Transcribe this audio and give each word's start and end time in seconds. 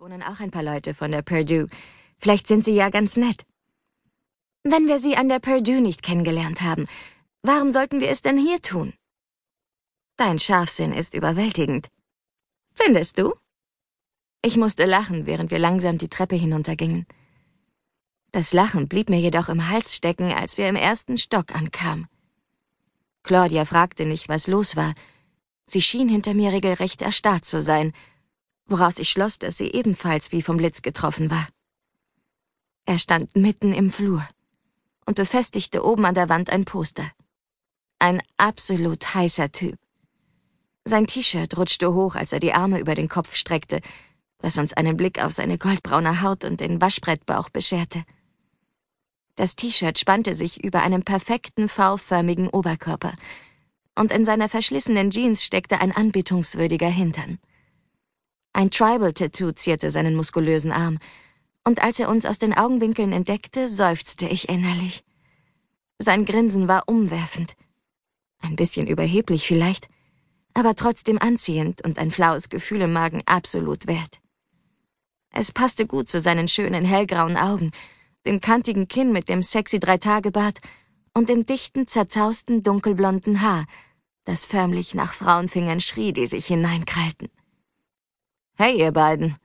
wohnen 0.00 0.22
auch 0.22 0.40
ein 0.40 0.50
paar 0.50 0.62
Leute 0.62 0.94
von 0.94 1.12
der 1.12 1.20
Purdue. 1.20 1.68
Vielleicht 2.16 2.46
sind 2.46 2.64
sie 2.64 2.72
ja 2.72 2.88
ganz 2.88 3.18
nett. 3.18 3.44
Wenn 4.62 4.88
wir 4.88 4.98
sie 4.98 5.14
an 5.14 5.28
der 5.28 5.40
Purdue 5.40 5.82
nicht 5.82 6.02
kennengelernt 6.02 6.62
haben, 6.62 6.86
warum 7.42 7.70
sollten 7.70 8.00
wir 8.00 8.08
es 8.08 8.22
denn 8.22 8.38
hier 8.38 8.62
tun? 8.62 8.94
Dein 10.16 10.38
Scharfsinn 10.38 10.94
ist 10.94 11.12
überwältigend. 11.12 11.88
Findest 12.72 13.18
du? 13.18 13.34
Ich 14.40 14.56
musste 14.56 14.86
lachen, 14.86 15.26
während 15.26 15.50
wir 15.50 15.58
langsam 15.58 15.98
die 15.98 16.08
Treppe 16.08 16.36
hinuntergingen. 16.36 17.04
Das 18.32 18.54
Lachen 18.54 18.88
blieb 18.88 19.10
mir 19.10 19.20
jedoch 19.20 19.50
im 19.50 19.68
Hals 19.68 19.94
stecken, 19.94 20.32
als 20.32 20.56
wir 20.56 20.66
im 20.70 20.76
ersten 20.76 21.18
Stock 21.18 21.54
ankamen. 21.54 22.08
Claudia 23.22 23.66
fragte 23.66 24.06
nicht, 24.06 24.30
was 24.30 24.46
los 24.46 24.76
war. 24.76 24.94
Sie 25.66 25.82
schien 25.82 26.08
hinter 26.08 26.32
mir 26.32 26.52
regelrecht 26.52 27.02
erstarrt 27.02 27.44
zu 27.44 27.60
sein, 27.60 27.92
woraus 28.70 28.98
ich 28.98 29.10
schloss, 29.10 29.38
dass 29.38 29.58
sie 29.58 29.72
ebenfalls 29.72 30.32
wie 30.32 30.42
vom 30.42 30.56
Blitz 30.56 30.80
getroffen 30.80 31.30
war. 31.30 31.46
Er 32.86 32.98
stand 32.98 33.36
mitten 33.36 33.72
im 33.72 33.92
Flur 33.92 34.26
und 35.04 35.16
befestigte 35.16 35.84
oben 35.84 36.04
an 36.06 36.14
der 36.14 36.28
Wand 36.28 36.50
ein 36.50 36.64
Poster. 36.64 37.10
Ein 37.98 38.22
absolut 38.36 39.14
heißer 39.14 39.52
Typ. 39.52 39.76
Sein 40.84 41.06
T-Shirt 41.06 41.56
rutschte 41.56 41.92
hoch, 41.92 42.14
als 42.14 42.32
er 42.32 42.40
die 42.40 42.54
Arme 42.54 42.80
über 42.80 42.94
den 42.94 43.08
Kopf 43.08 43.34
streckte, 43.34 43.80
was 44.38 44.56
uns 44.56 44.72
einen 44.72 44.96
Blick 44.96 45.22
auf 45.22 45.32
seine 45.32 45.58
goldbraune 45.58 46.22
Haut 46.22 46.44
und 46.44 46.60
den 46.60 46.80
Waschbrettbauch 46.80 47.50
bescherte. 47.50 48.02
Das 49.36 49.56
T-Shirt 49.56 49.98
spannte 49.98 50.34
sich 50.34 50.64
über 50.64 50.82
einem 50.82 51.02
perfekten 51.02 51.68
V-förmigen 51.68 52.48
Oberkörper, 52.48 53.14
und 53.94 54.12
in 54.12 54.24
seiner 54.24 54.48
verschlissenen 54.48 55.10
Jeans 55.10 55.44
steckte 55.44 55.80
ein 55.80 55.92
anbetungswürdiger 55.92 56.88
Hintern. 56.88 57.38
Ein 58.52 58.70
Tribal-Tattoo 58.70 59.52
zierte 59.52 59.90
seinen 59.90 60.16
muskulösen 60.16 60.72
Arm, 60.72 60.98
und 61.64 61.82
als 61.82 62.00
er 62.00 62.08
uns 62.08 62.26
aus 62.26 62.38
den 62.38 62.54
Augenwinkeln 62.54 63.12
entdeckte, 63.12 63.68
seufzte 63.68 64.26
ich 64.26 64.48
innerlich. 64.48 65.04
Sein 65.98 66.24
Grinsen 66.24 66.68
war 66.68 66.88
umwerfend. 66.88 67.54
Ein 68.38 68.56
bisschen 68.56 68.86
überheblich 68.86 69.46
vielleicht, 69.46 69.88
aber 70.54 70.74
trotzdem 70.74 71.18
anziehend 71.18 71.84
und 71.84 71.98
ein 71.98 72.10
flaues 72.10 72.48
Gefühl 72.48 72.80
im 72.80 72.92
Magen 72.92 73.22
absolut 73.26 73.86
wert. 73.86 74.18
Es 75.32 75.52
passte 75.52 75.86
gut 75.86 76.08
zu 76.08 76.20
seinen 76.20 76.48
schönen 76.48 76.84
hellgrauen 76.84 77.36
Augen, 77.36 77.70
dem 78.26 78.40
kantigen 78.40 78.88
Kinn 78.88 79.12
mit 79.12 79.28
dem 79.28 79.42
sexy 79.42 79.78
Dreitagebart 79.78 80.58
und 81.14 81.28
dem 81.28 81.46
dichten, 81.46 81.86
zerzausten, 81.86 82.62
dunkelblonden 82.62 83.42
Haar, 83.42 83.66
das 84.24 84.44
förmlich 84.44 84.94
nach 84.94 85.12
Frauenfingern 85.12 85.80
schrie, 85.80 86.12
die 86.12 86.26
sich 86.26 86.46
hineinkrallten. 86.46 87.28
Hey, 88.62 88.78
ihr 88.78 88.92
beiden, 88.92 89.36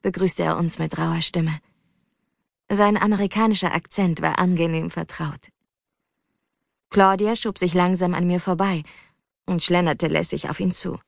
begrüßte 0.00 0.44
er 0.44 0.56
uns 0.56 0.78
mit 0.78 0.96
rauer 0.96 1.20
Stimme. 1.20 1.58
Sein 2.70 2.96
amerikanischer 2.96 3.74
Akzent 3.74 4.22
war 4.22 4.38
angenehm 4.38 4.88
vertraut. 4.88 5.50
Claudia 6.88 7.36
schob 7.36 7.58
sich 7.58 7.74
langsam 7.74 8.14
an 8.14 8.26
mir 8.26 8.40
vorbei 8.40 8.82
und 9.44 9.62
schlenderte 9.62 10.08
lässig 10.08 10.48
auf 10.48 10.58
ihn 10.58 10.72
zu. 10.72 10.98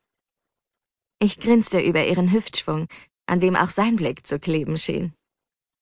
Ich 1.19 1.41
grinste 1.41 1.81
über 1.81 2.05
ihren 2.05 2.33
Hüftschwung, 2.33 2.87
an 3.25 3.41
dem 3.41 3.57
auch 3.57 3.71
sein 3.71 3.97
Blick 3.97 4.27
zu 4.27 4.39
kleben 4.39 4.77
schien. 4.77 5.15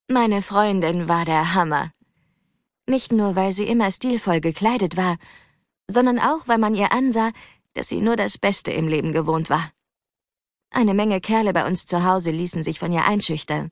Meine 0.07 0.41
Freundin 0.43 1.09
war 1.09 1.25
der 1.25 1.53
Hammer. 1.55 1.91
Nicht 2.87 3.11
nur, 3.11 3.35
weil 3.35 3.53
sie 3.53 3.67
immer 3.67 3.91
stilvoll 3.91 4.41
gekleidet 4.41 4.97
war, 4.97 5.17
sondern 5.89 6.21
auch, 6.21 6.47
weil 6.47 6.59
man 6.59 6.77
ihr 6.77 6.93
ansah, 6.93 7.33
dass 7.75 7.89
sie 7.89 8.01
nur 8.01 8.15
das 8.15 8.39
Beste 8.39 8.71
im 8.71 8.87
Leben 8.87 9.11
gewohnt 9.11 9.51
war. 9.51 9.73
Eine 10.75 10.95
Menge 10.95 11.21
Kerle 11.21 11.53
bei 11.53 11.67
uns 11.67 11.85
zu 11.85 12.03
Hause 12.03 12.31
ließen 12.31 12.63
sich 12.63 12.79
von 12.79 12.91
ihr 12.93 13.05
einschüchtern, 13.05 13.71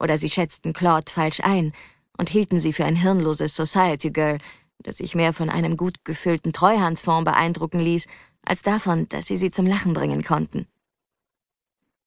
oder 0.00 0.16
sie 0.16 0.30
schätzten 0.30 0.72
Claude 0.72 1.12
falsch 1.12 1.40
ein 1.40 1.72
und 2.16 2.30
hielten 2.30 2.58
sie 2.58 2.72
für 2.72 2.86
ein 2.86 2.96
hirnloses 2.96 3.54
Society 3.54 4.10
Girl, 4.10 4.38
das 4.78 4.96
sich 4.96 5.14
mehr 5.14 5.34
von 5.34 5.50
einem 5.50 5.76
gut 5.76 6.04
gefüllten 6.04 6.54
Treuhandfonds 6.54 7.30
beeindrucken 7.30 7.80
ließ, 7.80 8.06
als 8.42 8.62
davon, 8.62 9.08
dass 9.10 9.26
sie 9.26 9.36
sie 9.36 9.50
zum 9.50 9.66
Lachen 9.66 9.92
bringen 9.92 10.24
konnten. 10.24 10.66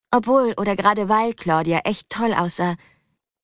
Obwohl 0.09 0.55
oder 0.57 0.75
gerade 0.75 1.07
weil 1.07 1.35
Claudia 1.35 1.81
echt 1.83 2.09
toll 2.09 2.33
aussah, 2.33 2.75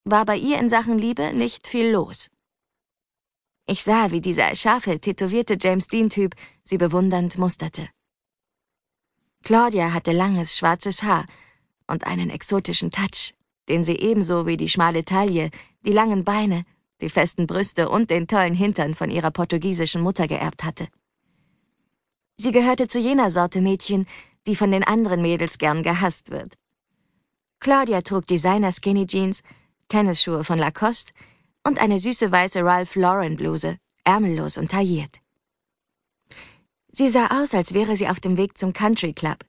war 0.03 0.25
bei 0.25 0.35
ihr 0.35 0.57
in 0.57 0.69
Sachen 0.69 0.97
Liebe 0.97 1.31
nicht 1.31 1.67
viel 1.67 1.91
los. 1.91 2.31
Ich 3.67 3.83
sah, 3.83 4.09
wie 4.09 4.21
dieser 4.21 4.55
scharfe, 4.55 4.99
tätowierte 4.99 5.57
James 5.59 5.87
Dean-Typ 5.87 6.33
sie 6.63 6.77
bewundernd 6.79 7.37
musterte. 7.37 7.87
Claudia 9.47 9.93
hatte 9.93 10.11
langes, 10.11 10.57
schwarzes 10.57 11.03
Haar 11.03 11.25
und 11.87 12.05
einen 12.05 12.29
exotischen 12.29 12.91
Touch, 12.91 13.33
den 13.69 13.85
sie 13.85 13.95
ebenso 13.95 14.45
wie 14.45 14.57
die 14.57 14.67
schmale 14.67 15.05
Taille, 15.05 15.51
die 15.85 15.93
langen 15.93 16.25
Beine, 16.25 16.65
die 16.99 17.07
festen 17.07 17.47
Brüste 17.47 17.87
und 17.87 18.11
den 18.11 18.27
tollen 18.27 18.53
Hintern 18.53 18.93
von 18.93 19.09
ihrer 19.09 19.31
portugiesischen 19.31 20.01
Mutter 20.01 20.27
geerbt 20.27 20.65
hatte. 20.65 20.89
Sie 22.35 22.51
gehörte 22.51 22.89
zu 22.89 22.99
jener 22.99 23.31
Sorte 23.31 23.61
Mädchen, 23.61 24.05
die 24.47 24.55
von 24.57 24.69
den 24.69 24.83
anderen 24.83 25.21
Mädels 25.21 25.57
gern 25.57 25.81
gehasst 25.81 26.29
wird. 26.29 26.53
Claudia 27.61 28.01
trug 28.01 28.27
Designer 28.27 28.73
Skinny 28.73 29.07
Jeans, 29.07 29.43
Tennisschuhe 29.87 30.43
von 30.43 30.59
Lacoste 30.59 31.13
und 31.63 31.79
eine 31.79 31.99
süße 31.99 32.29
weiße 32.29 32.65
Ralph 32.65 32.97
Lauren 32.97 33.37
Bluse, 33.37 33.77
ärmellos 34.03 34.57
und 34.57 34.71
tailliert. 34.71 35.21
Sie 36.97 37.09
sah 37.09 37.27
aus, 37.27 37.53
als 37.53 37.75
wäre 37.75 37.95
sie 37.95 38.07
auf 38.07 38.19
dem 38.19 38.37
Weg 38.37 38.57
zum 38.57 38.73
Country 38.73 39.13
Club. 39.13 39.45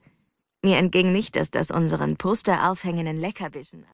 Mir 0.62 0.76
entging 0.76 1.12
nicht, 1.12 1.34
dass 1.34 1.50
das 1.50 1.70
unseren 1.70 2.18
Poster 2.18 2.70
aufhängenden 2.70 3.18
Leckerbissen 3.18 3.86